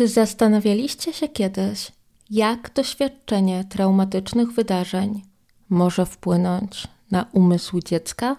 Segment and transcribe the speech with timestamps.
[0.00, 1.92] Czy zastanawialiście się kiedyś,
[2.30, 5.22] jak doświadczenie traumatycznych wydarzeń
[5.70, 8.36] może wpłynąć na umysł dziecka?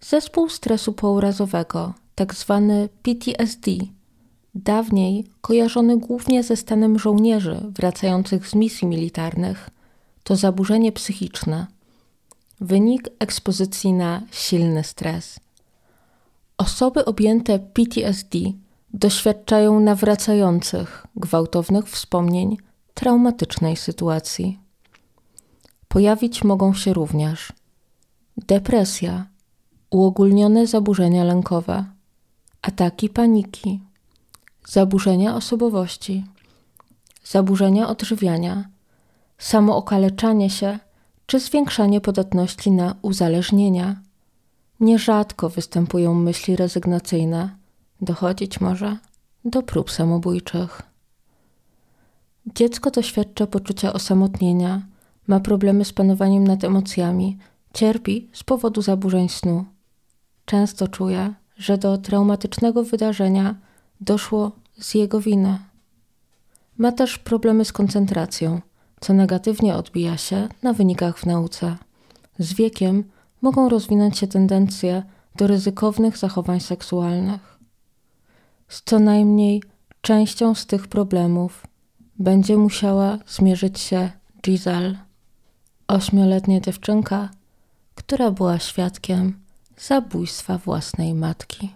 [0.00, 3.70] Zespół stresu pourazowego, tak zwany PTSD,
[4.54, 9.70] dawniej kojarzony głównie ze stanem żołnierzy wracających z misji militarnych,
[10.24, 11.66] to zaburzenie psychiczne,
[12.60, 15.40] wynik ekspozycji na silny stres.
[16.58, 18.38] Osoby objęte PTSD
[18.96, 22.56] doświadczają nawracających, gwałtownych wspomnień
[22.94, 24.58] traumatycznej sytuacji.
[25.88, 27.52] Pojawić mogą się również
[28.36, 29.26] depresja,
[29.90, 31.84] uogólnione zaburzenia lękowe,
[32.62, 33.80] ataki paniki,
[34.66, 36.24] zaburzenia osobowości,
[37.24, 38.68] zaburzenia odżywiania,
[39.38, 40.78] samookaleczanie się
[41.26, 44.00] czy zwiększanie podatności na uzależnienia.
[44.80, 47.56] Nierzadko występują myśli rezygnacyjne,
[48.00, 48.98] dochodzić może
[49.44, 50.82] do prób samobójczych.
[52.54, 54.82] Dziecko doświadcza poczucia osamotnienia,
[55.26, 57.38] ma problemy z panowaniem nad emocjami,
[57.74, 59.64] cierpi z powodu zaburzeń snu.
[60.44, 63.54] Często czuje, że do traumatycznego wydarzenia
[64.00, 65.58] doszło z jego winy.
[66.78, 68.60] Ma też problemy z koncentracją,
[69.00, 71.76] co negatywnie odbija się na wynikach w nauce.
[72.38, 73.04] Z wiekiem
[73.42, 75.02] mogą rozwinąć się tendencje
[75.36, 77.55] do ryzykownych zachowań seksualnych.
[78.68, 79.62] Z co najmniej
[80.00, 81.66] częścią z tych problemów
[82.18, 84.10] będzie musiała zmierzyć się
[84.42, 84.98] Giselle,
[85.88, 87.28] ośmioletnia dziewczynka,
[87.94, 89.40] która była świadkiem
[89.76, 91.74] zabójstwa własnej matki.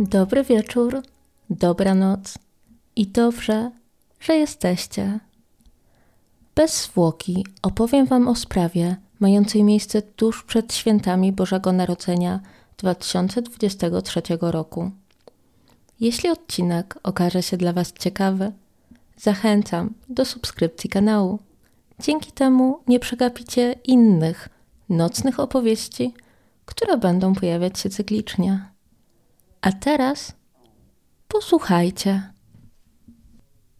[0.00, 1.02] Dobry wieczór,
[1.50, 2.38] dobranoc
[2.96, 3.70] i dobrze,
[4.20, 5.20] że jesteście.
[6.54, 12.40] Bez zwłoki opowiem Wam o sprawie mającej miejsce tuż przed świętami Bożego Narodzenia
[12.76, 14.90] 2023 roku.
[16.00, 18.52] Jeśli odcinek okaże się dla Was ciekawy,
[19.16, 21.38] zachęcam do subskrypcji kanału.
[22.00, 24.48] Dzięki temu nie przegapicie innych
[24.88, 26.14] nocnych opowieści,
[26.64, 28.77] które będą pojawiać się cyklicznie.
[29.60, 30.32] A teraz
[31.28, 32.32] posłuchajcie.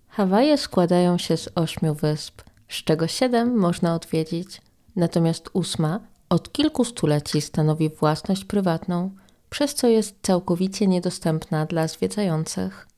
[0.09, 4.61] Hawaje składają się z ośmiu wysp, z czego siedem można odwiedzić,
[4.97, 9.11] natomiast ósma od kilku stuleci stanowi własność prywatną,
[9.51, 12.89] przez co jest całkowicie niedostępna dla zwiedzających.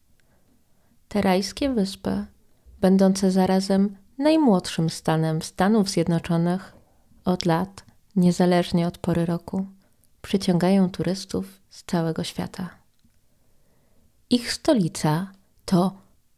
[1.09, 2.25] Te rajskie wyspy,
[2.81, 6.73] będące zarazem najmłodszym stanem Stanów Zjednoczonych
[7.25, 7.85] od lat,
[8.17, 9.67] niezależnie od pory roku,
[10.23, 12.70] przyciągają turystów z całego świata.
[14.31, 15.32] Ich stolica
[15.64, 15.92] to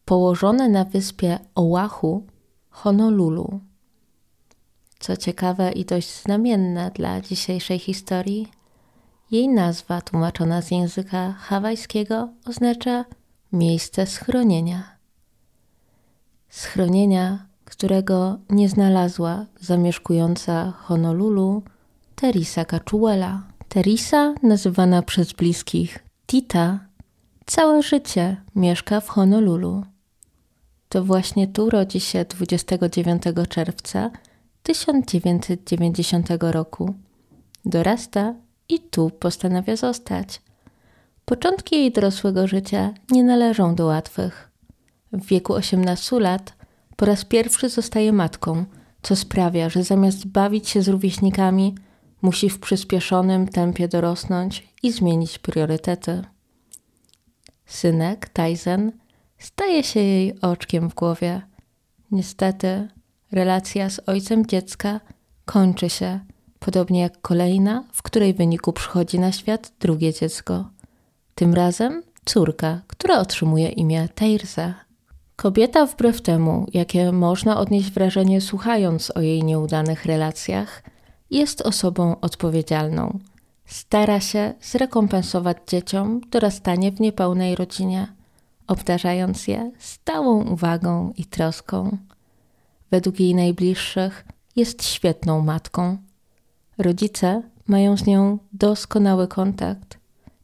[0.05, 2.27] położone na wyspie Oahu
[2.71, 3.61] Honolulu.
[4.99, 8.49] Co ciekawe i dość znamienne dla dzisiejszej historii,
[9.31, 13.05] jej nazwa tłumaczona z języka hawajskiego oznacza
[13.53, 14.97] miejsce schronienia.
[16.49, 21.63] Schronienia, którego nie znalazła zamieszkująca Honolulu
[22.15, 23.43] Teresa Cachuela.
[23.73, 26.79] Teresa, nazywana przez bliskich Tita,
[27.47, 29.85] całe życie mieszka w Honolulu.
[30.89, 34.11] To właśnie tu rodzi się 29 czerwca
[34.63, 36.95] 1990 roku.
[37.65, 38.35] Dorasta
[38.69, 40.43] i tu postanawia zostać.
[41.25, 44.51] Początki jej dorosłego życia nie należą do łatwych.
[45.13, 46.55] W wieku 18 lat
[46.97, 48.65] po raz pierwszy zostaje matką,
[49.03, 51.75] co sprawia, że zamiast bawić się z rówieśnikami,
[52.23, 56.23] musi w przyspieszonym tempie dorosnąć i zmienić priorytety.
[57.67, 58.93] Synek, Tyson,
[59.39, 61.43] staje się jej oczkiem w głowie.
[62.11, 62.89] Niestety,
[63.33, 65.01] relacja z ojcem dziecka
[65.45, 66.21] kończy się,
[66.59, 70.71] podobnie jak kolejna, w której wyniku przychodzi na świat drugie dziecko.
[71.35, 74.75] Tym razem córka, która otrzymuje imię Teirza.
[75.37, 80.83] Kobieta, wbrew temu, jakie można odnieść wrażenie słuchając o jej nieudanych relacjach,
[81.33, 83.19] jest osobą odpowiedzialną.
[83.67, 88.07] Stara się zrekompensować dzieciom dorastanie w niepełnej rodzinie,
[88.67, 91.97] obdarzając je stałą uwagą i troską.
[92.91, 94.25] Według jej najbliższych
[94.57, 95.99] jest świetną matką.
[96.79, 99.99] Rodzice mają z nią doskonały kontakt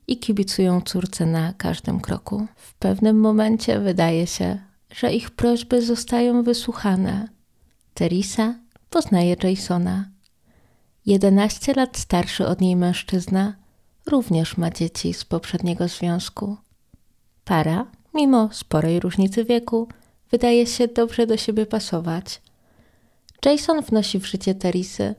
[0.06, 2.46] i kibicują córce na każdym kroku.
[2.56, 4.58] W pewnym momencie wydaje się,
[4.90, 7.28] że ich prośby zostają wysłuchane
[7.94, 8.54] Teresa
[8.90, 10.17] poznaje Jasona.
[11.08, 13.54] 11 lat starszy od niej mężczyzna
[14.06, 16.56] również ma dzieci z poprzedniego związku.
[17.44, 19.88] Para, mimo sporej różnicy wieku,
[20.30, 22.42] wydaje się dobrze do siebie pasować.
[23.44, 25.14] Jason wnosi w życie Terisy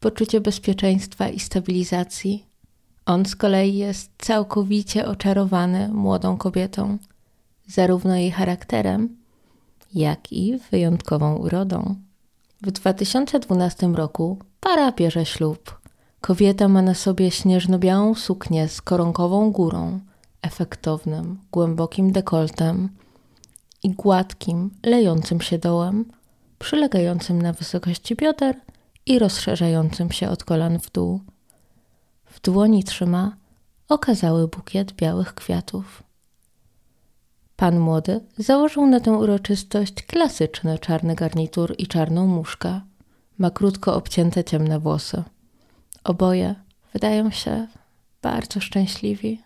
[0.00, 2.46] poczucie bezpieczeństwa i stabilizacji.
[3.06, 6.98] On z kolei jest całkowicie oczarowany młodą kobietą,
[7.66, 9.16] zarówno jej charakterem,
[9.94, 11.96] jak i wyjątkową urodą.
[12.60, 15.80] W 2012 roku para bierze ślub.
[16.20, 20.00] Kobieta ma na sobie śnieżno-białą suknię z koronkową górą,
[20.42, 22.88] efektownym, głębokim dekoltem
[23.82, 26.04] i gładkim, lejącym się dołem,
[26.58, 28.60] przylegającym na wysokości bioder
[29.06, 31.20] i rozszerzającym się od kolan w dół.
[32.24, 33.36] W dłoni trzyma
[33.88, 36.02] okazały bukiet białych kwiatów.
[37.56, 42.80] Pan młody założył na tę uroczystość klasyczny czarny garnitur i czarną muszkę.
[43.38, 45.22] Ma krótko obcięte ciemne włosy.
[46.04, 46.54] Oboje
[46.92, 47.66] wydają się
[48.22, 49.40] bardzo szczęśliwi.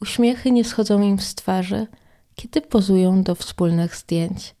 [0.00, 1.86] Uśmiechy nie schodzą im z twarzy,
[2.34, 4.54] kiedy pozują do wspólnych zdjęć.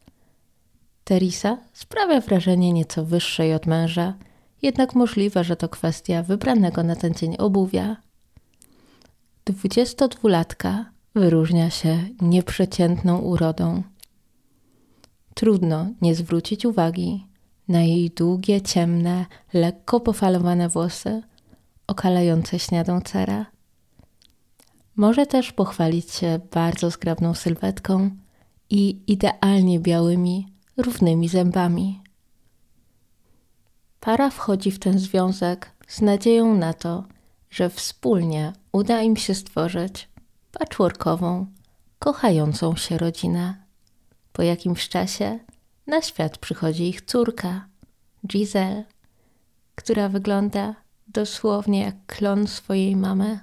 [1.04, 4.14] Teresa sprawia wrażenie nieco wyższej od męża,
[4.62, 7.96] jednak możliwe, że to kwestia wybranego na ten dzień obuwia.
[9.44, 13.82] Dwudziestodwulatka wyróżnia się nieprzeciętną urodą.
[15.34, 17.26] Trudno nie zwrócić uwagi
[17.68, 21.22] na jej długie, ciemne, lekko pofalowane włosy,
[21.86, 23.46] okalające śniadą cera.
[24.96, 28.10] Może też pochwalić się bardzo zgrabną sylwetką
[28.70, 32.02] i idealnie białymi, równymi zębami.
[34.00, 37.04] Para wchodzi w ten związek z nadzieją na to,
[37.50, 40.08] że wspólnie uda im się stworzyć
[40.52, 41.46] patchworkową,
[41.98, 43.54] kochającą się rodzinę.
[44.32, 45.38] Po jakimś czasie
[45.88, 47.66] na świat przychodzi ich córka,
[48.26, 48.84] Giselle,
[49.74, 50.74] która wygląda
[51.08, 53.40] dosłownie jak klon swojej mamy.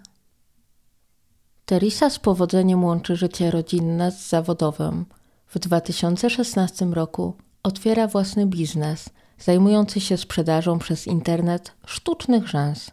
[1.65, 5.05] Teresa z powodzeniem łączy życie rodzinne z zawodowym.
[5.47, 7.33] W 2016 roku
[7.63, 9.09] otwiera własny biznes
[9.39, 12.91] zajmujący się sprzedażą przez internet sztucznych rzęs.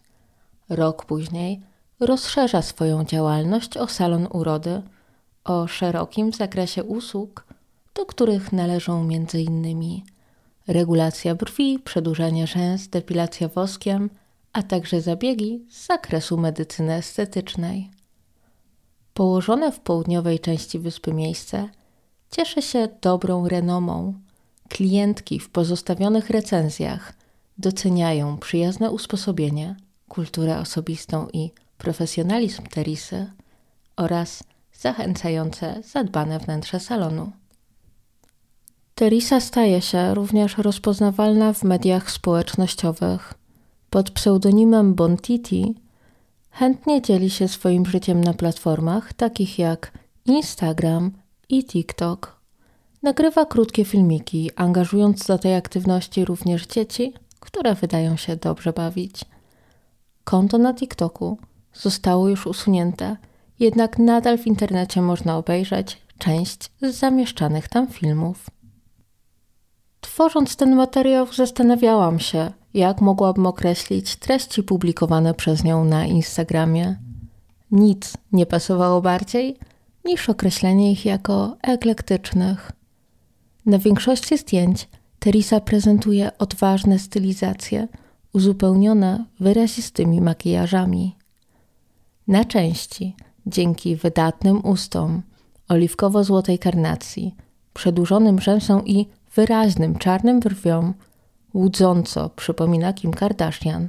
[0.68, 1.62] Rok później
[2.00, 4.82] rozszerza swoją działalność o salon urody
[5.44, 7.46] o szerokim zakresie usług,
[7.94, 10.02] do których należą m.in.
[10.66, 14.10] regulacja brwi, przedłużanie rzęs, depilacja woskiem,
[14.52, 17.90] a także zabiegi z zakresu medycyny estetycznej.
[19.14, 21.68] Położone w południowej części wyspy miejsce
[22.30, 24.14] cieszy się dobrą renomą.
[24.68, 27.12] Klientki w pozostawionych recenzjach
[27.58, 29.76] doceniają przyjazne usposobienie,
[30.08, 33.26] kulturę osobistą i profesjonalizm Terisy
[33.96, 37.32] oraz zachęcające zadbane wnętrze salonu.
[38.94, 43.34] Teresa staje się również rozpoznawalna w mediach społecznościowych.
[43.90, 45.74] Pod pseudonimem Bontiti
[46.50, 49.92] chętnie dzieli się swoim życiem na platformach takich jak
[50.24, 51.10] Instagram
[51.48, 52.36] i TikTok.
[53.02, 59.24] Nagrywa krótkie filmiki, angażując do tej aktywności również dzieci, które wydają się dobrze bawić.
[60.24, 61.38] Konto na TikToku
[61.74, 63.16] zostało już usunięte,
[63.58, 68.46] jednak nadal w internecie można obejrzeć część z zamieszczanych tam filmów.
[70.14, 76.96] Tworząc ten materiał, zastanawiałam się, jak mogłabym określić treści publikowane przez nią na Instagramie.
[77.70, 79.56] Nic nie pasowało bardziej
[80.04, 82.72] niż określenie ich jako eklektycznych.
[83.66, 84.88] Na większości zdjęć
[85.18, 87.88] Teresa prezentuje odważne stylizacje,
[88.32, 91.16] uzupełnione wyrazistymi makijażami.
[92.28, 93.16] Na części,
[93.46, 95.22] dzięki wydatnym ustom,
[95.68, 97.34] oliwkowo-złotej karnacji,
[97.74, 100.94] przedłużonym rzęsom i wyraźnym czarnym brwiom,
[101.54, 103.88] łudząco przypomina Kim Kardashian.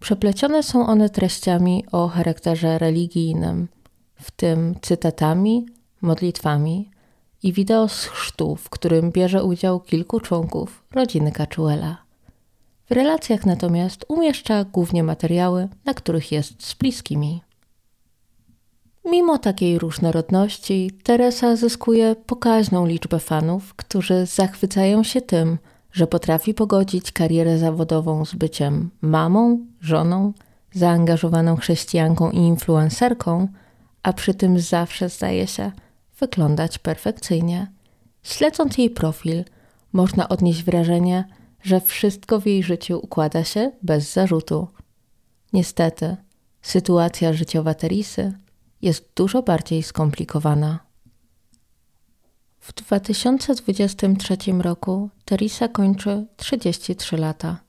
[0.00, 3.68] Przeplecione są one treściami o charakterze religijnym,
[4.14, 5.66] w tym cytatami,
[6.00, 6.90] modlitwami
[7.42, 11.96] i wideo z chrztu, w którym bierze udział kilku członków rodziny Caczuela.
[12.90, 17.42] W relacjach natomiast umieszcza głównie materiały, na których jest z bliskimi.
[19.04, 25.58] Mimo takiej różnorodności, Teresa zyskuje pokaźną liczbę fanów, którzy zachwycają się tym,
[25.92, 30.32] że potrafi pogodzić karierę zawodową z byciem mamą, żoną,
[30.72, 33.48] zaangażowaną chrześcijanką i influencerką,
[34.02, 35.72] a przy tym zawsze zdaje się
[36.20, 37.66] wyglądać perfekcyjnie.
[38.22, 39.44] Śledząc jej profil,
[39.92, 41.24] można odnieść wrażenie,
[41.62, 44.68] że wszystko w jej życiu układa się bez zarzutu.
[45.52, 46.16] Niestety,
[46.62, 48.32] sytuacja życiowa Terisy
[48.84, 50.78] jest dużo bardziej skomplikowana.
[52.60, 57.60] W 2023 roku Teresa kończy 33 lata.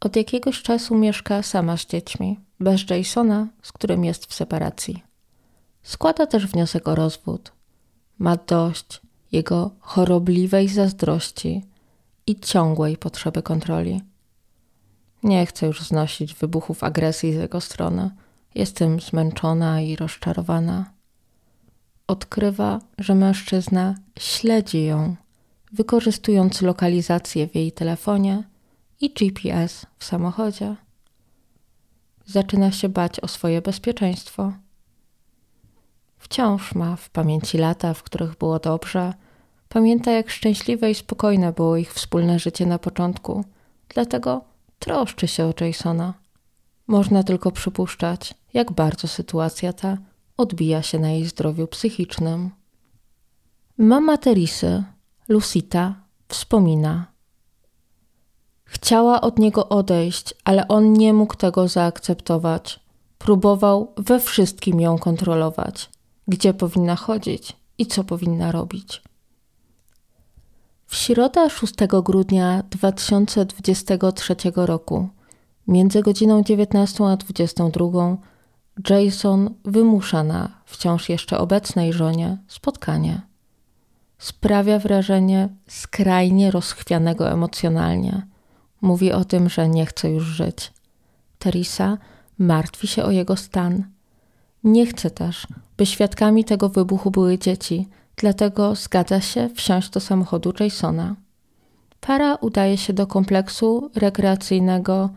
[0.00, 5.02] Od jakiegoś czasu mieszka sama z dziećmi, bez Jasona, z którym jest w separacji.
[5.82, 7.52] Składa też wniosek o rozwód.
[8.18, 9.00] Ma dość
[9.32, 11.64] jego chorobliwej zazdrości
[12.26, 14.02] i ciągłej potrzeby kontroli.
[15.22, 18.10] Nie chcę już znosić wybuchów agresji z jego strony.
[18.54, 20.92] Jestem zmęczona i rozczarowana.
[22.06, 25.16] Odkrywa, że mężczyzna śledzi ją,
[25.72, 28.44] wykorzystując lokalizację w jej telefonie
[29.00, 30.76] i GPS w samochodzie.
[32.26, 34.52] Zaczyna się bać o swoje bezpieczeństwo.
[36.18, 39.14] Wciąż ma w pamięci lata, w których było dobrze.
[39.68, 43.44] Pamięta, jak szczęśliwe i spokojne było ich wspólne życie na początku.
[43.88, 44.44] Dlatego
[44.78, 46.14] troszczy się o Jasona.
[46.90, 49.98] Można tylko przypuszczać, jak bardzo sytuacja ta
[50.36, 52.50] odbija się na jej zdrowiu psychicznym.
[53.78, 54.84] Mama Teresy,
[55.28, 55.94] Lucita,
[56.28, 57.06] wspomina.
[58.64, 62.80] Chciała od niego odejść, ale on nie mógł tego zaakceptować.
[63.18, 65.90] Próbował we wszystkim ją kontrolować
[66.30, 69.02] gdzie powinna chodzić i co powinna robić.
[70.86, 75.08] W środę 6 grudnia 2023 roku,
[75.68, 78.16] między godziną 19 a 22,
[78.90, 83.20] Jason wymusza na wciąż jeszcze obecnej żonie spotkanie.
[84.18, 88.26] Sprawia wrażenie skrajnie rozchwianego emocjonalnie.
[88.80, 90.72] Mówi o tym, że nie chce już żyć.
[91.38, 91.98] Teresa
[92.38, 93.84] martwi się o jego stan
[94.64, 100.52] nie chce też, by świadkami tego wybuchu były dzieci, dlatego zgadza się wsiąść do samochodu
[100.60, 101.16] Jasona.
[102.00, 105.10] Para udaje się do kompleksu rekreacyjnego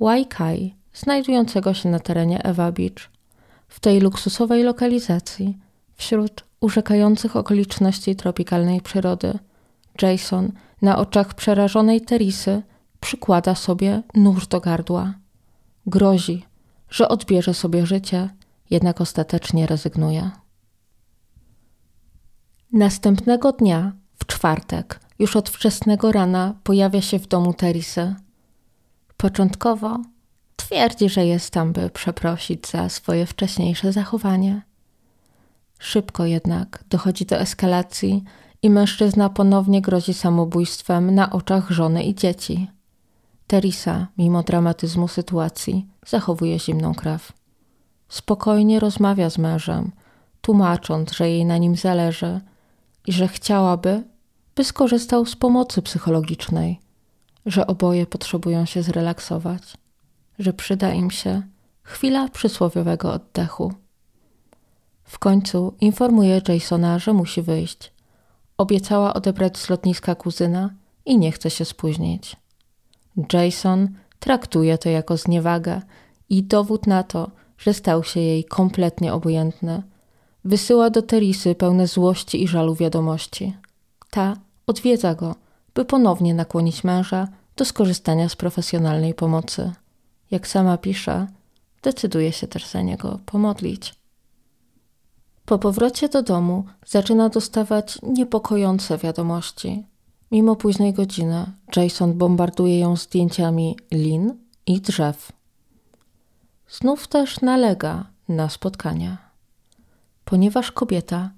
[0.00, 3.10] Waikai, znajdującego się na terenie Ewa Beach.
[3.68, 5.58] W tej luksusowej lokalizacji,
[5.94, 9.38] wśród urzekających okoliczności tropikalnej przyrody,
[10.02, 10.52] Jason
[10.82, 12.62] na oczach przerażonej Terisy
[13.00, 15.14] przykłada sobie nóż do gardła.
[15.86, 16.44] Grozi,
[16.90, 18.28] że odbierze sobie życie
[18.70, 20.30] jednak ostatecznie rezygnuje.
[22.72, 28.14] Następnego dnia, w czwartek, już od wczesnego rana pojawia się w domu Teresy.
[29.20, 29.98] Początkowo
[30.56, 34.62] twierdzi, że jest tam, by przeprosić za swoje wcześniejsze zachowanie.
[35.78, 38.24] Szybko jednak dochodzi do eskalacji
[38.62, 42.70] i mężczyzna ponownie grozi samobójstwem na oczach żony i dzieci.
[43.46, 47.32] Teresa, mimo dramatyzmu sytuacji, zachowuje zimną krew.
[48.08, 49.92] Spokojnie rozmawia z mężem,
[50.40, 52.40] tłumacząc, że jej na nim zależy
[53.06, 54.02] i że chciałaby,
[54.54, 56.80] by skorzystał z pomocy psychologicznej,
[57.46, 59.62] że oboje potrzebują się zrelaksować,
[60.38, 61.42] że przyda im się
[61.82, 63.72] chwila przysłowiowego oddechu.
[65.04, 67.92] W końcu informuje Jasona, że musi wyjść.
[68.58, 70.70] Obiecała odebrać z lotniska kuzyna
[71.06, 72.36] i nie chce się spóźnić.
[73.32, 75.82] Jason traktuje to jako zniewagę
[76.28, 79.82] i dowód na to, że stał się jej kompletnie obojętny.
[80.44, 83.56] Wysyła do Terisy pełne złości i żalu wiadomości.
[84.10, 85.34] Ta odwiedza go,
[85.78, 89.72] by ponownie nakłonić męża do skorzystania z profesjonalnej pomocy.
[90.30, 91.26] Jak sama pisze,
[91.82, 93.94] decyduje się też za niego pomodlić.
[95.44, 99.86] Po powrocie do domu zaczyna dostawać niepokojące wiadomości.
[100.30, 104.34] Mimo późnej godziny, Jason bombarduje ją zdjęciami lin
[104.66, 105.32] i drzew.
[106.68, 109.18] Znów też nalega na spotkania,
[110.24, 111.30] ponieważ kobieta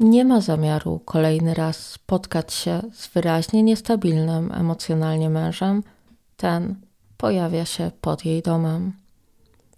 [0.00, 5.82] nie ma zamiaru kolejny raz spotkać się z wyraźnie niestabilnym emocjonalnie mężem,
[6.36, 6.74] ten
[7.16, 8.92] pojawia się pod jej domem.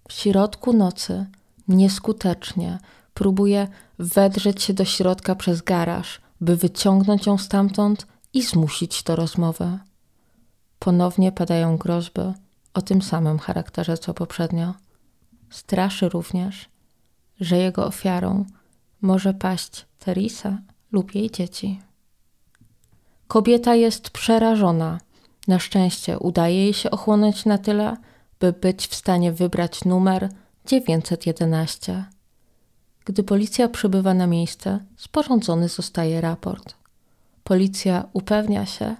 [0.09, 1.25] W środku nocy
[1.67, 2.79] nieskutecznie
[3.13, 3.67] próbuje
[3.99, 9.79] wedrzeć się do środka przez garaż, by wyciągnąć ją stamtąd i zmusić do rozmowy.
[10.79, 12.21] Ponownie padają groźby
[12.73, 14.73] o tym samym charakterze co poprzednio.
[15.49, 16.69] Straszy również,
[17.39, 18.45] że jego ofiarą
[19.01, 20.57] może paść Teresa
[20.91, 21.79] lub jej dzieci.
[23.27, 24.99] Kobieta jest przerażona.
[25.47, 27.97] Na szczęście udaje jej się ochłonąć na tyle,
[28.39, 30.29] by być w stanie wybrać numer
[30.65, 32.05] 911.
[33.05, 36.75] Gdy policja przybywa na miejsce, sporządzony zostaje raport.
[37.43, 38.95] Policja upewnia się,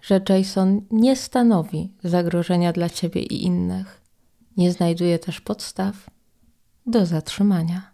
[0.00, 4.00] że Jason nie stanowi zagrożenia dla ciebie i innych.
[4.56, 6.10] Nie znajduje też podstaw
[6.86, 7.89] do zatrzymania.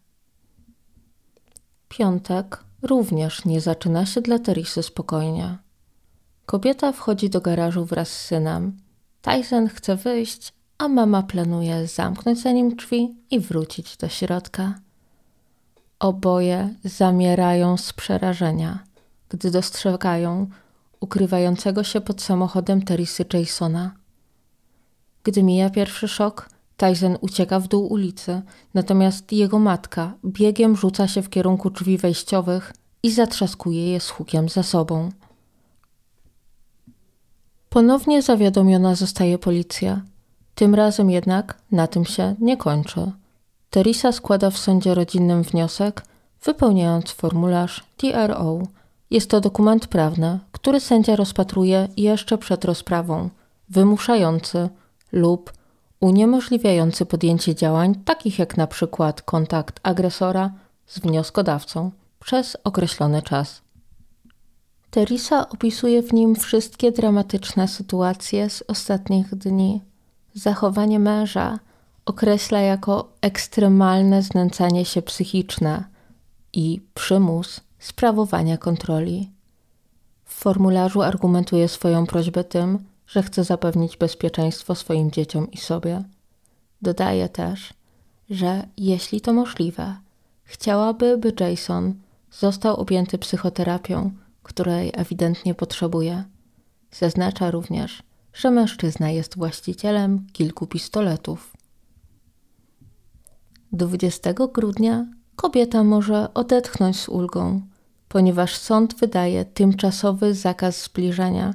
[1.89, 5.59] Piątek również nie zaczyna się dla Teresy spokojnie.
[6.47, 8.77] Kobieta wchodzi do garażu wraz z synem.
[9.23, 14.75] Tyson chce wyjść, a mama planuje zamknąć za nim drzwi i wrócić do środka.
[15.99, 18.85] Oboje zamierają z przerażenia,
[19.29, 20.47] gdy dostrzegają
[21.01, 23.95] ukrywającego się pod samochodem Teresy Jasona.
[25.25, 28.43] Gdy mija pierwszy szok, Tyson ucieka w dół ulicy,
[28.75, 34.49] natomiast jego matka biegiem rzuca się w kierunku drzwi wejściowych i zatrzaskuje je z hukiem
[34.49, 35.11] za sobą.
[37.69, 40.03] Ponownie zawiadomiona zostaje policja.
[40.55, 43.13] Tym razem jednak na tym się nie kończy.
[43.71, 46.03] Teresa składa w sądzie rodzinnym wniosek,
[46.45, 48.59] wypełniając formularz TRO.
[49.11, 53.31] Jest to dokument prawny, który sędzia rozpatruje jeszcze przed rozprawą,
[53.69, 54.69] wymuszający
[55.13, 55.53] lub
[56.01, 60.51] uniemożliwiający podjęcie działań takich jak na przykład kontakt agresora
[60.87, 63.63] z wnioskodawcą przez określony czas.
[64.91, 69.83] Teresa opisuje w nim wszystkie dramatyczne sytuacje z ostatnich dni.
[70.35, 71.59] Zachowanie męża
[72.05, 75.85] określa jako ekstremalne znęcanie się psychiczne
[76.53, 79.31] i przymus sprawowania kontroli.
[80.25, 86.05] W formularzu argumentuje swoją prośbę tym, że chce zapewnić bezpieczeństwo swoim dzieciom i sobie.
[86.83, 87.75] Dodaje też,
[88.31, 89.97] że jeśli to możliwe,
[90.45, 91.95] chciałaby, by Jason
[92.31, 94.11] został objęty psychoterapią,
[94.43, 96.25] której ewidentnie potrzebuje.
[96.91, 101.57] Zaznacza również, że mężczyzna jest właścicielem kilku pistoletów.
[103.73, 107.61] 20 grudnia kobieta może odetchnąć z ulgą,
[108.09, 111.55] ponieważ sąd wydaje tymczasowy zakaz zbliżenia.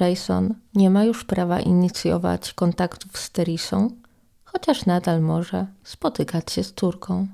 [0.00, 3.90] Jason nie ma już prawa inicjować kontaktów z Terisą,
[4.44, 7.26] chociaż nadal może spotykać się z córką.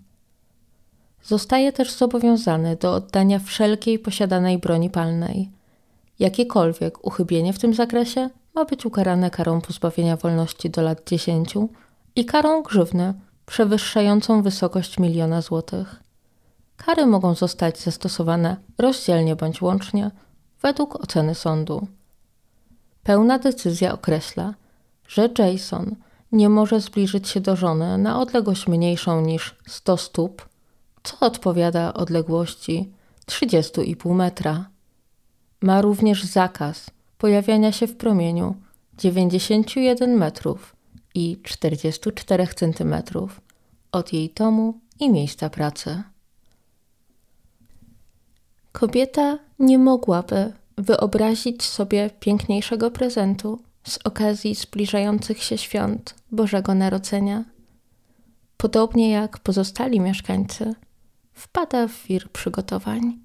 [1.24, 5.50] Zostaje też zobowiązany do oddania wszelkiej posiadanej broni palnej.
[6.18, 11.54] Jakiekolwiek uchybienie w tym zakresie ma być ukarane karą pozbawienia wolności do lat 10
[12.16, 13.14] i karą grzywny
[13.46, 16.02] przewyższającą wysokość miliona złotych.
[16.76, 20.10] Kary mogą zostać zastosowane rozdzielnie bądź łącznie
[20.62, 21.86] według oceny sądu.
[23.08, 24.54] Pełna decyzja określa,
[25.08, 25.96] że Jason
[26.32, 30.48] nie może zbliżyć się do żony na odległość mniejszą niż 100 stóp,
[31.02, 32.92] co odpowiada odległości
[33.26, 34.68] 30,5 metra.
[35.62, 38.54] Ma również zakaz pojawiania się w promieniu
[38.98, 40.76] 91 metrów
[41.14, 42.94] i 44 cm
[43.92, 46.02] od jej domu i miejsca pracy.
[48.72, 57.44] Kobieta nie mogłaby wyobrazić sobie piękniejszego prezentu z okazji zbliżających się świąt Bożego Narodzenia.
[58.56, 60.74] Podobnie jak pozostali mieszkańcy,
[61.32, 63.18] wpada w wir przygotowań.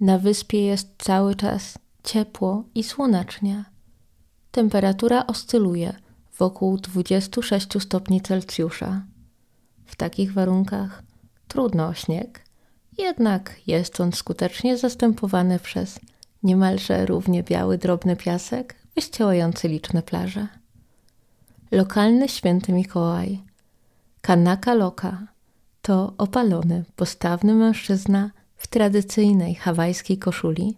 [0.00, 3.64] Na wyspie jest cały czas ciepło i słonecznie.
[4.50, 5.96] Temperatura oscyluje
[6.38, 9.06] wokół 26 stopni Celsjusza.
[9.84, 11.02] W takich warunkach
[11.48, 12.41] trudno o śnieg,
[12.98, 16.00] jednak jest on skutecznie zastępowany przez
[16.42, 20.48] niemalże równie biały drobny piasek wyściełający liczne plaże.
[21.70, 23.42] Lokalny święty Mikołaj,
[24.20, 25.26] Kanaka Loka,
[25.82, 30.76] to opalony, postawny mężczyzna w tradycyjnej hawajskiej koszuli,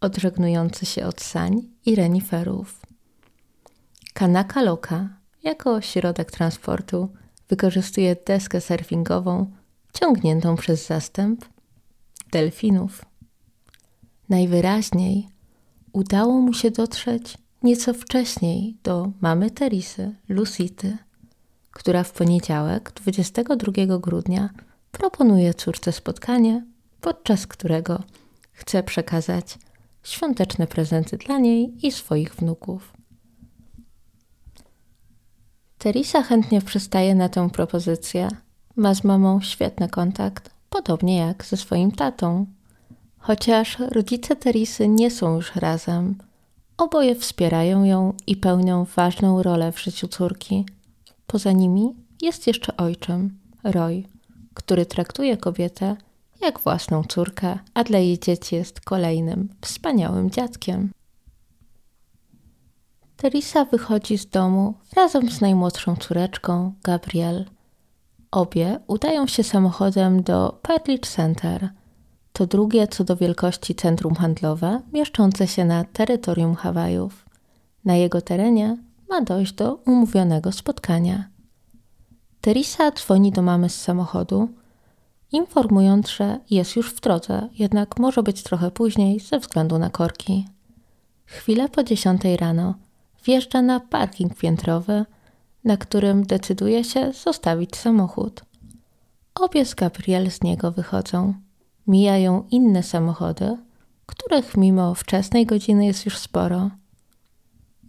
[0.00, 2.80] odżegnujący się od sań i reniferów.
[4.14, 5.08] Kanaka Loka
[5.42, 7.08] jako środek transportu
[7.48, 9.52] wykorzystuje deskę surfingową
[9.94, 11.44] ciągniętą przez zastęp
[12.32, 13.04] delfinów.
[14.28, 15.28] Najwyraźniej
[15.92, 20.96] udało mu się dotrzeć nieco wcześniej do mamy Terisy, Lucity,
[21.70, 24.50] która w poniedziałek 22 grudnia
[24.92, 26.64] proponuje córce spotkanie,
[27.00, 28.02] podczas którego
[28.52, 29.58] chce przekazać
[30.02, 32.92] świąteczne prezenty dla niej i swoich wnuków.
[35.78, 38.28] Teresa chętnie przystaje na tę propozycję.
[38.78, 42.46] Ma z mamą świetny kontakt, podobnie jak ze swoim tatą.
[43.18, 46.14] Chociaż rodzice Teresy nie są już razem,
[46.76, 50.66] oboje wspierają ją i pełnią ważną rolę w życiu córki.
[51.26, 54.02] Poza nimi jest jeszcze ojczym, Roy,
[54.54, 55.96] który traktuje kobietę
[56.40, 60.90] jak własną córkę, a dla jej dzieci jest kolejnym wspaniałym dziadkiem.
[63.16, 67.57] Teresa wychodzi z domu razem z najmłodszą córeczką, Gabriel.
[68.30, 71.68] Obie udają się samochodem do Petlich Center.
[72.32, 77.26] To drugie co do wielkości centrum handlowe mieszczące się na terytorium Hawajów.
[77.84, 78.76] Na jego terenie
[79.08, 81.28] ma dojść do umówionego spotkania.
[82.40, 84.48] Teresa dzwoni do mamy z samochodu,
[85.32, 90.46] informując, że jest już w drodze, jednak może być trochę później ze względu na korki.
[91.24, 92.74] Chwilę po dziesiątej rano
[93.24, 95.04] wjeżdża na parking piętrowy,
[95.64, 98.44] na którym decyduje się zostawić samochód.
[99.34, 101.34] obie z Gabriel z niego wychodzą.
[101.86, 103.56] Mijają inne samochody,
[104.06, 106.70] których mimo wczesnej godziny jest już sporo.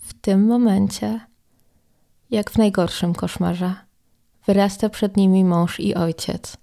[0.02, 1.20] W tym momencie,
[2.30, 3.76] jak w najgorszym koszmarze,
[4.46, 6.58] wyrasta przed nimi mąż i ojciec,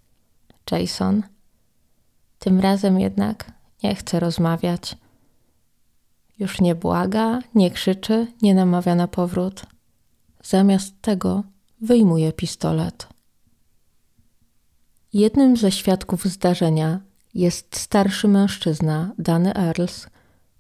[0.71, 1.23] Jason.
[2.39, 4.97] Tym razem jednak nie chce rozmawiać.
[6.39, 9.63] Już nie błaga, nie krzyczy, nie namawia na powrót.
[10.43, 11.43] Zamiast tego
[11.81, 13.07] wyjmuje pistolet.
[15.13, 17.01] Jednym ze świadków zdarzenia
[17.35, 20.07] jest starszy mężczyzna, Dany Earls,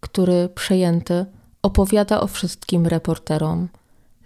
[0.00, 1.26] który przejęty
[1.62, 3.68] opowiada o wszystkim reporterom.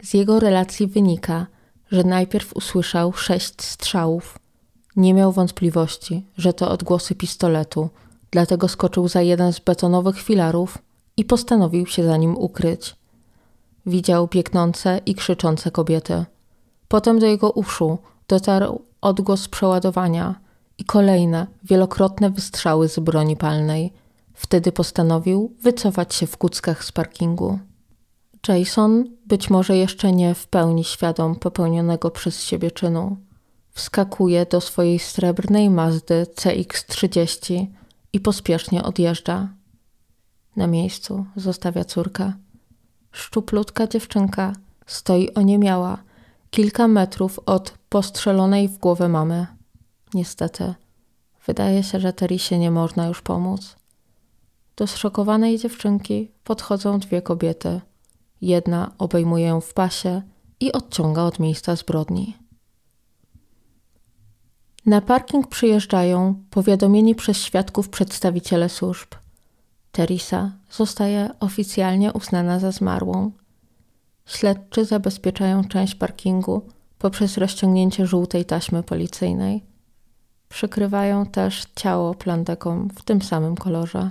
[0.03, 1.47] Z jego relacji wynika,
[1.91, 4.39] że najpierw usłyszał sześć strzałów.
[4.97, 7.91] Nie miał wątpliwości, że to odgłosy pistoletu,
[8.31, 10.79] dlatego skoczył za jeden z betonowych filarów
[11.17, 12.97] i postanowił się za nim ukryć.
[13.87, 16.25] Widział biegnące i krzyczące kobiety.
[16.88, 20.40] Potem do jego uszu dotarł odgłos przeładowania
[20.79, 23.93] i kolejne, wielokrotne wystrzały z broni palnej.
[24.35, 27.59] Wtedy postanowił wycofać się w kuckach z parkingu.
[28.49, 33.16] Jason, być może jeszcze nie w pełni świadom popełnionego przez siebie czynu,
[33.73, 37.66] wskakuje do swojej srebrnej Mazdy CX-30
[38.12, 39.49] i pospiesznie odjeżdża.
[40.57, 42.33] Na miejscu zostawia córkę.
[43.12, 44.53] Szczuplutka dziewczynka
[44.87, 45.99] stoi oniemiała
[46.51, 49.46] kilka metrów od postrzelonej w głowę mamy.
[50.14, 50.75] Niestety,
[51.46, 53.77] wydaje się, że Terisie nie można już pomóc.
[54.77, 57.81] Do zszokowanej dziewczynki podchodzą dwie kobiety.
[58.40, 60.23] Jedna obejmuje ją w pasie
[60.61, 62.37] i odciąga od miejsca zbrodni.
[64.87, 69.09] Na parking przyjeżdżają powiadomieni przez świadków przedstawiciele służb.
[69.92, 73.33] Teresa zostaje oficjalnie uznana za zmarłą.
[74.26, 76.66] Śledczy zabezpieczają część parkingu
[76.98, 79.64] poprzez rozciągnięcie żółtej taśmy policyjnej.
[80.48, 84.11] Przykrywają też ciało plandeką w tym samym kolorze.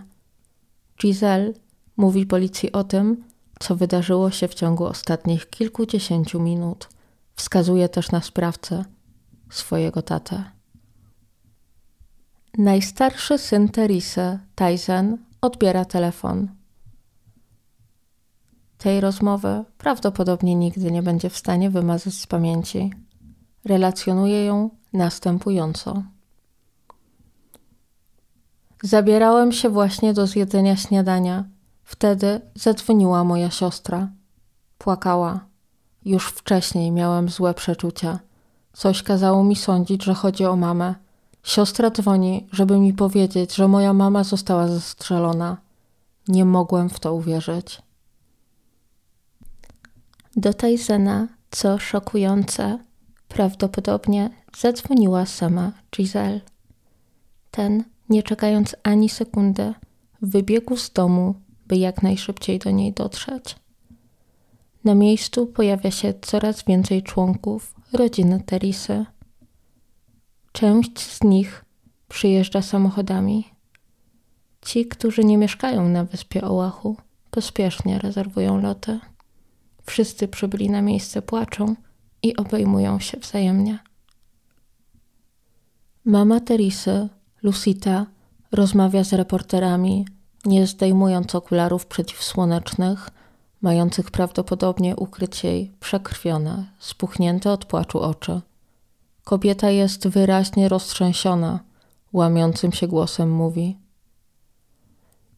[0.99, 1.53] Giselle
[1.97, 3.23] mówi policji o tym,
[3.59, 6.89] co wydarzyło się w ciągu ostatnich kilkudziesięciu minut.
[7.35, 8.85] Wskazuje też na sprawcę,
[9.49, 10.43] swojego tatę.
[12.57, 16.47] Najstarszy syn Teresy, Tyson, odbiera telefon.
[18.77, 22.93] Tej rozmowy prawdopodobnie nigdy nie będzie w stanie wymazać z pamięci.
[23.65, 26.03] Relacjonuje ją następująco.
[28.83, 31.43] Zabierałem się właśnie do zjedzenia śniadania.
[31.83, 34.09] Wtedy zadzwoniła moja siostra.
[34.77, 35.45] Płakała.
[36.05, 38.19] Już wcześniej miałem złe przeczucia.
[38.73, 40.95] Coś kazało mi sądzić, że chodzi o mamę.
[41.43, 45.57] Siostra dzwoni, żeby mi powiedzieć, że moja mama została zastrzelona.
[46.27, 47.81] Nie mogłem w to uwierzyć.
[50.35, 52.79] Do Tysona, co szokujące,
[53.27, 56.41] prawdopodobnie zadzwoniła sama Giselle.
[57.51, 59.73] Ten nie czekając ani sekundy,
[60.21, 61.35] wybiegł z domu,
[61.67, 63.55] by jak najszybciej do niej dotrzeć.
[64.83, 69.05] Na miejscu pojawia się coraz więcej członków rodziny Teresy.
[70.51, 71.65] Część z nich
[72.07, 73.47] przyjeżdża samochodami.
[74.61, 76.97] Ci, którzy nie mieszkają na wyspie Oahu,
[77.31, 78.99] pospiesznie rezerwują loty.
[79.83, 81.75] Wszyscy przybyli na miejsce płaczą
[82.23, 83.79] i obejmują się wzajemnie.
[86.05, 87.09] Mama Teresy
[87.43, 88.05] Lucita
[88.51, 90.05] rozmawia z reporterami,
[90.45, 93.09] nie zdejmując okularów przeciwsłonecznych,
[93.61, 98.41] mających prawdopodobnie ukryć jej przekrwione, spuchnięte od płaczu oczy.
[99.29, 101.59] Kobieta jest wyraźnie roztrzęsiona,
[102.13, 103.77] łamiącym się głosem mówi.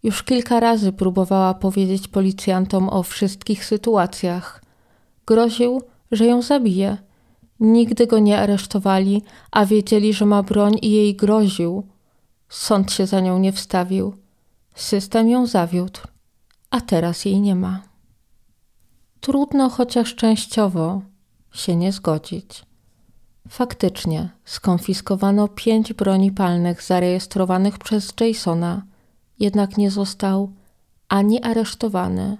[0.04, 4.64] Już kilka razy próbowała powiedzieć policjantom o wszystkich sytuacjach.
[5.26, 6.98] Groził, że ją zabije.
[7.60, 11.88] Nigdy go nie aresztowali, a wiedzieli, że ma broń i jej groził.
[12.50, 14.16] Sąd się za nią nie wstawił.
[14.76, 16.00] System ją zawiódł,
[16.70, 17.82] a teraz jej nie ma.
[19.22, 21.02] Trudno chociaż częściowo
[21.54, 22.71] się nie zgodzić.
[23.52, 28.86] Faktycznie skonfiskowano pięć broni palnych zarejestrowanych przez Jasona,
[29.40, 30.52] jednak nie został
[31.10, 32.38] ani aresztowany,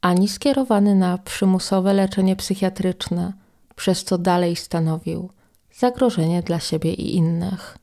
[0.00, 3.32] ani skierowany na przymusowe leczenie psychiatryczne,
[3.76, 5.30] przez co dalej stanowił
[5.78, 7.78] zagrożenie dla siebie i innych.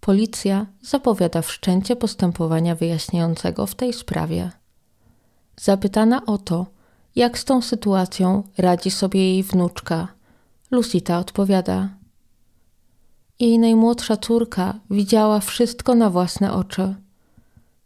[0.00, 4.50] Policja zapowiada wszczęcie postępowania wyjaśniającego w tej sprawie.
[5.56, 6.66] Zapytana o to,
[7.16, 10.19] jak z tą sytuacją radzi sobie jej wnuczka,
[10.70, 11.88] Lucita odpowiada:
[13.40, 16.94] Jej najmłodsza córka widziała wszystko na własne oczy.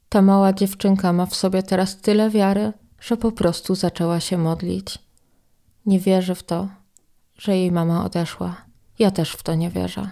[0.08, 4.98] Ta mała dziewczynka ma w sobie teraz tyle wiary, że po prostu zaczęła się modlić.
[5.86, 6.68] Nie wierzy w to,
[7.36, 8.56] że jej mama odeszła.
[8.98, 10.08] Ja też w to nie wierzę.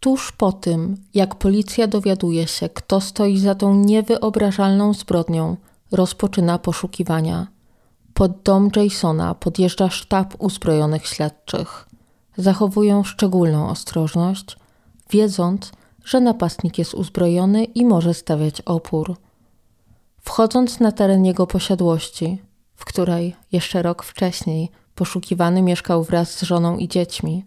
[0.00, 5.56] Tuż po tym, jak policja dowiaduje się, kto stoi za tą niewyobrażalną zbrodnią,
[5.90, 7.46] rozpoczyna poszukiwania.
[8.22, 11.88] Pod dom Jasona podjeżdża sztab uzbrojonych śledczych.
[12.36, 14.56] Zachowują szczególną ostrożność,
[15.10, 15.72] wiedząc,
[16.04, 19.16] że napastnik jest uzbrojony i może stawiać opór.
[20.20, 22.42] Wchodząc na teren jego posiadłości,
[22.74, 27.44] w której jeszcze rok wcześniej poszukiwany mieszkał wraz z żoną i dziećmi,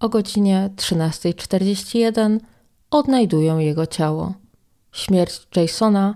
[0.00, 2.40] o godzinie 13.41
[2.90, 4.34] odnajdują jego ciało.
[4.92, 6.14] Śmierć Jasona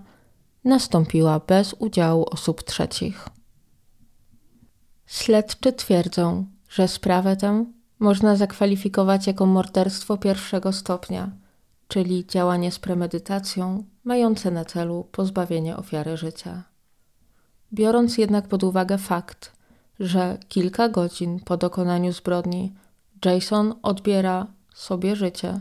[0.65, 3.40] nastąpiła bez udziału osób trzecich.
[5.11, 7.65] Śledczy twierdzą, że sprawę tę
[7.99, 11.31] można zakwalifikować jako morderstwo pierwszego stopnia,
[11.89, 16.63] czyli działanie z premedytacją mające na celu pozbawienie ofiary życia.
[17.73, 19.53] Biorąc jednak pod uwagę fakt,
[20.01, 22.75] że kilka godzin po dokonaniu zbrodni
[23.25, 25.61] Jason odbiera sobie życie,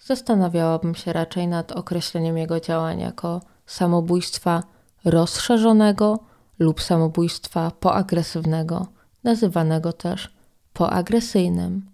[0.00, 4.62] zastanawiałabym się raczej nad określeniem jego działań jako samobójstwa
[5.04, 6.27] rozszerzonego
[6.58, 8.86] lub samobójstwa poagresywnego,
[9.24, 10.34] nazywanego też
[10.72, 11.90] poagresyjnym.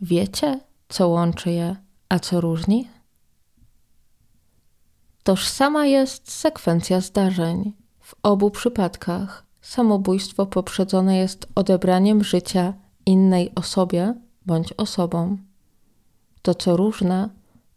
[0.00, 1.76] Wiecie, co łączy je,
[2.08, 2.88] a co różni?
[5.22, 7.72] Tożsama jest sekwencja zdarzeń.
[8.00, 12.74] W obu przypadkach samobójstwo poprzedzone jest odebraniem życia
[13.06, 14.14] innej osobie
[14.46, 15.38] bądź osobom.
[16.42, 17.28] To, co różne,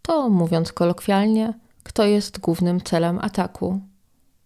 [0.02, 3.82] to, mówiąc kolokwialnie, kto jest głównym celem ataku.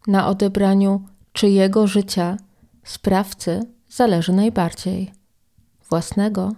[0.08, 1.02] Na odebraniu
[1.34, 2.38] czyjego życia
[2.84, 5.14] sprawcy zależy najbardziej
[5.90, 6.52] własnego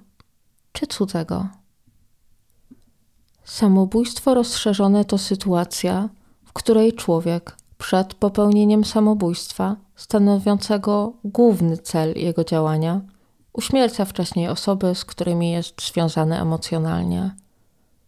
[0.71, 1.47] czy cudzego.
[3.43, 6.09] Samobójstwo rozszerzone to sytuacja,
[6.45, 13.01] w której człowiek przed popełnieniem samobójstwa, stanowiącego główny cel jego działania,
[13.53, 17.35] uśmierca wcześniej osoby, z którymi jest związany emocjonalnie.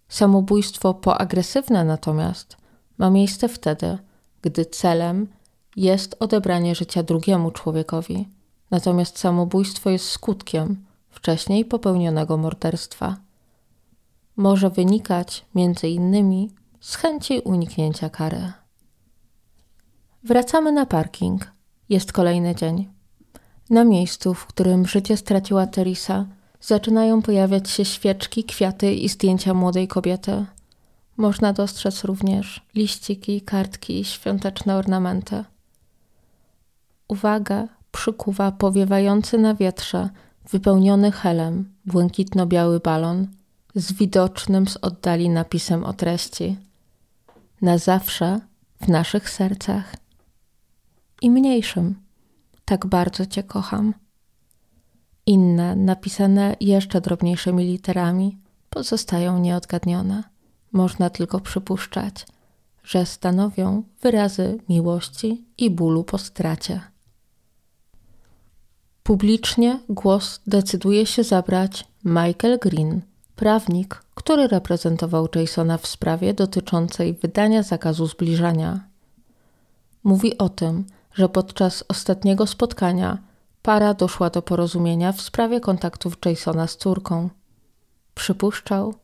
[0.10, 2.58] Samobójstwo poagresywne natomiast
[2.98, 3.98] ma miejsce wtedy,
[4.46, 5.28] gdy celem
[5.76, 8.28] jest odebranie życia drugiemu człowiekowi,
[8.72, 13.18] natomiast samobójstwo jest skutkiem wcześniej popełnionego morderstwa.
[14.36, 18.52] Może wynikać między innymi z chęci uniknięcia kary.
[20.24, 21.52] Wracamy na parking.
[21.90, 22.90] Jest kolejny dzień.
[23.70, 26.26] Na miejscu, w którym życie straciła Teresa,
[26.62, 30.46] zaczynają pojawiać się świeczki, kwiaty i zdjęcia młodej kobiety.
[31.18, 35.44] Można dostrzec również liściki, kartki i świąteczne ornamenty.
[37.08, 40.10] Uwaga przykuwa powiewający na wietrze,
[40.50, 43.28] wypełniony helem, błękitno-biały balon
[43.76, 46.58] z widocznym z oddali napisem o treści.
[47.62, 48.40] Na zawsze
[48.82, 49.96] w naszych sercach
[51.22, 51.96] i mniejszym.
[52.66, 53.94] Tak bardzo Cię kocham.
[55.26, 58.38] Inne, napisane jeszcze drobniejszymi literami,
[58.70, 60.35] pozostają nieodgadnione.
[60.76, 62.26] Można tylko przypuszczać,
[62.84, 66.82] że stanowią wyrazy miłości i bólu po stracie.
[69.04, 73.02] Publicznie głos decyduje się zabrać Michael Green,
[73.36, 78.80] prawnik, który reprezentował Jasona w sprawie dotyczącej wydania zakazu zbliżania.
[80.04, 83.18] Mówi o tym, że podczas ostatniego spotkania
[83.62, 87.30] para doszła do porozumienia w sprawie kontaktów Jasona z córką.
[88.16, 88.96] Przypuszczał,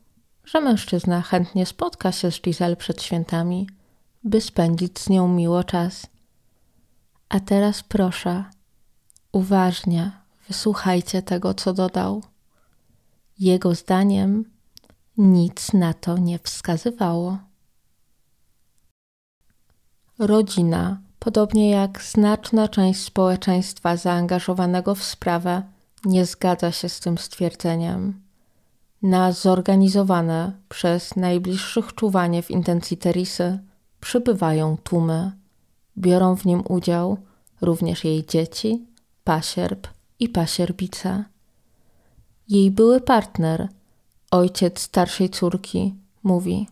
[0.44, 3.68] że mężczyzna chętnie spotka się z Giselle przed świętami,
[4.24, 6.06] by spędzić z nią miło czas.
[7.28, 8.44] A teraz proszę,
[9.32, 10.10] uważnie
[10.48, 12.22] wysłuchajcie tego, co dodał.
[13.38, 14.44] Jego zdaniem
[15.16, 17.38] nic na to nie wskazywało.
[20.18, 25.62] Rodzina podobnie jak znaczna część społeczeństwa zaangażowanego w sprawę,
[26.04, 28.21] nie zgadza się z tym stwierdzeniem.
[29.02, 33.58] Na zorganizowane przez najbliższych czuwanie w intencji Terisy
[34.00, 35.32] przybywają tłumy.
[35.98, 37.16] Biorą w nim udział
[37.60, 38.86] również jej dzieci,
[39.24, 39.88] pasierb
[40.18, 41.24] i pasierbica.
[42.48, 43.68] Jej były partner,
[44.30, 46.68] ojciec starszej córki, mówi: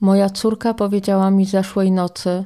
[0.00, 2.44] Moja córka powiedziała mi zeszłej nocy,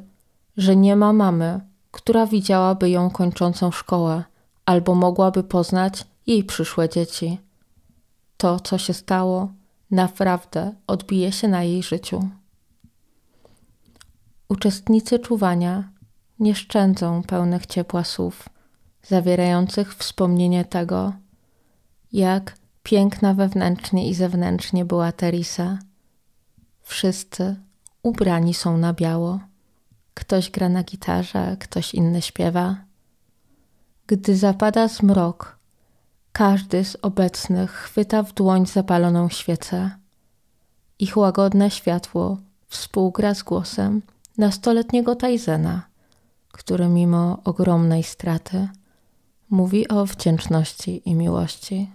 [0.56, 4.24] że nie ma mamy, która widziałaby ją kończącą szkołę
[4.66, 7.45] albo mogłaby poznać jej przyszłe dzieci.
[8.36, 9.52] To, co się stało,
[9.90, 12.28] naprawdę odbije się na jej życiu.
[14.48, 15.90] Uczestnicy czuwania
[16.38, 18.48] nie szczędzą pełnych ciepła słów,
[19.02, 21.12] zawierających wspomnienie tego,
[22.12, 25.78] jak piękna wewnętrznie i zewnętrznie była Teresa.
[26.82, 27.56] Wszyscy
[28.02, 29.40] ubrani są na biało.
[30.14, 32.76] Ktoś gra na gitarze, ktoś inny śpiewa.
[34.06, 35.55] Gdy zapada zmrok,
[36.36, 39.90] Każdy z obecnych chwyta w dłoń zapaloną świecę.
[40.98, 44.02] Ich łagodne światło współgra z głosem
[44.38, 45.86] nastoletniego Tajzena,
[46.52, 48.68] który mimo ogromnej straty
[49.50, 51.90] mówi o wdzięczności i miłości.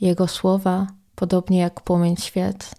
[0.00, 2.74] Jego słowa, podobnie jak płomień świec,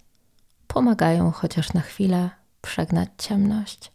[0.66, 2.30] pomagają chociaż na chwilę
[2.62, 3.92] przegnać ciemność.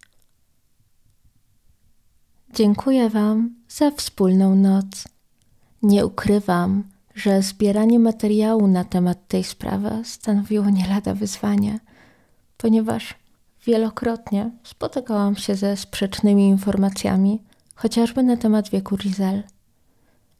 [2.54, 5.15] Dziękuję Wam za wspólną noc.
[5.86, 6.84] Nie ukrywam,
[7.16, 11.80] że zbieranie materiału na temat tej sprawy stanowiło nie lada wyzwanie,
[12.58, 13.16] ponieważ
[13.66, 17.42] wielokrotnie spotykałam się ze sprzecznymi informacjami,
[17.76, 19.44] chociażby na temat wieku Rizel.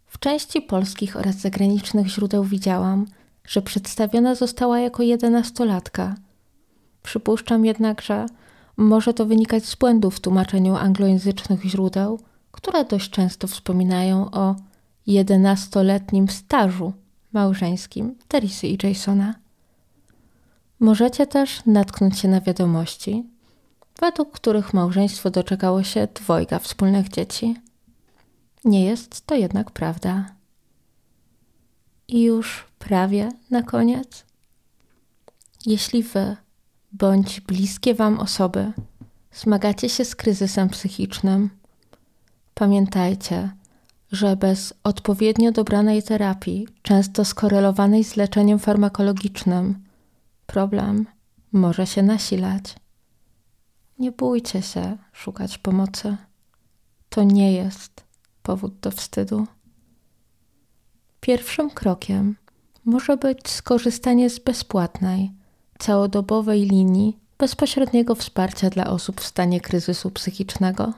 [0.06, 3.06] W części polskich oraz zagranicznych źródeł widziałam,
[3.44, 6.16] że przedstawiona została jako jedenastolatka.
[7.04, 8.26] Przypuszczam jednak, że
[8.78, 12.20] może to wynikać z błędów w tłumaczeniu anglojęzycznych źródeł,
[12.52, 14.56] które dość często wspominają o
[15.08, 16.94] jedenastoletnim stażu
[17.34, 19.36] małżeńskim Teresy i Jasona.
[20.80, 23.24] Możecie też natknąć się na wiadomości,
[24.00, 27.56] według których małżeństwo doczekało się dwojga wspólnych dzieci.
[28.66, 30.26] Nie jest to jednak prawda.
[32.08, 34.26] I już prawie na koniec.
[35.66, 36.38] Jeśli wy
[36.92, 38.74] bądź bliskie wam osoby
[39.34, 41.50] zmagacie się z kryzysem psychicznym,
[42.54, 43.52] pamiętajcie,
[44.12, 49.84] że bez odpowiednio dobranej terapii, często skorelowanej z leczeniem farmakologicznym,
[50.46, 51.06] problem
[51.52, 52.76] może się nasilać.
[54.00, 56.18] Nie bójcie się szukać pomocy.
[57.10, 58.04] To nie jest
[58.44, 59.48] powód do wstydu.
[61.20, 62.36] Pierwszym krokiem
[62.86, 65.32] może być skorzystanie z bezpłatnej,
[65.80, 70.94] całodobowej linii bezpośredniego wsparcia dla osób w stanie kryzysu psychicznego.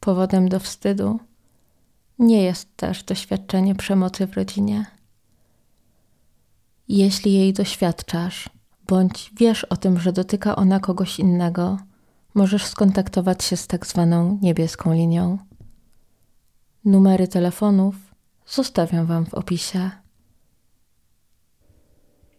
[0.00, 1.20] Powodem do wstydu
[2.22, 4.86] nie jest też doświadczenie przemocy w rodzinie.
[6.88, 8.50] Jeśli jej doświadczasz,
[8.86, 11.78] bądź wiesz o tym, że dotyka ona kogoś innego,
[12.34, 15.38] możesz skontaktować się z tak zwaną niebieską linią.
[16.84, 17.94] Numery telefonów
[18.46, 19.90] zostawiam Wam w opisie.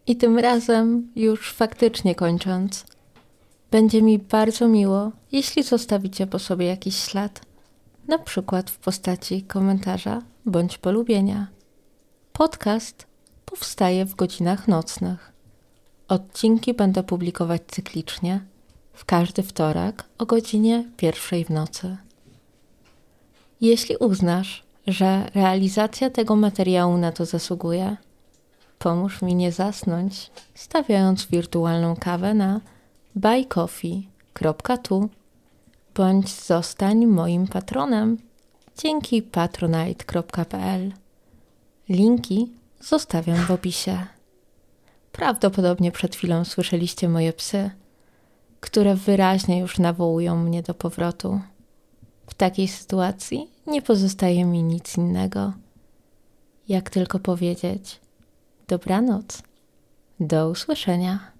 [0.06, 2.86] I tym razem, już faktycznie kończąc,
[3.70, 7.40] będzie mi bardzo miło, jeśli zostawicie po sobie jakiś ślad,
[8.08, 11.46] na przykład w postaci komentarza bądź polubienia.
[12.32, 13.06] Podcast
[13.44, 15.32] powstaje w godzinach nocnych.
[16.08, 18.44] Odcinki będę publikować cyklicznie
[18.92, 21.96] w każdy wtorek o godzinie pierwszej w nocy.
[23.60, 27.96] Jeśli uznasz, że realizacja tego materiału na to zasługuje,
[28.78, 32.60] pomóż mi nie zasnąć, stawiając wirtualną kawę na
[33.14, 35.08] buycoffee.tu
[35.94, 38.18] bądź zostań moim patronem
[38.78, 40.92] dzięki patronite.pl.
[41.88, 44.06] Linki zostawiam w opisie.
[45.12, 47.70] Prawdopodobnie przed chwilą słyszeliście moje psy,
[48.60, 51.40] które wyraźnie już nawołują mnie do powrotu.
[52.26, 55.52] W takiej sytuacji nie pozostaje mi nic innego,
[56.68, 58.00] jak tylko powiedzieć
[58.68, 59.42] dobranoc,
[60.20, 61.33] do usłyszenia.